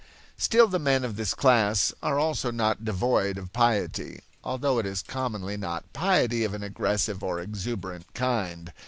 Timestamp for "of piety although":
3.37-4.79